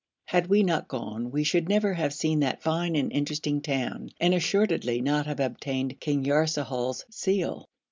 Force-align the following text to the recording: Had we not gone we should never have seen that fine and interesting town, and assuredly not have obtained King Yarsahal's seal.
Had 0.25 0.47
we 0.47 0.63
not 0.63 0.87
gone 0.87 1.29
we 1.29 1.43
should 1.43 1.69
never 1.69 1.93
have 1.93 2.11
seen 2.11 2.39
that 2.39 2.63
fine 2.63 2.95
and 2.95 3.11
interesting 3.13 3.61
town, 3.61 4.09
and 4.19 4.33
assuredly 4.33 4.99
not 4.99 5.27
have 5.27 5.39
obtained 5.39 5.99
King 5.99 6.25
Yarsahal's 6.25 7.05
seal. 7.11 7.69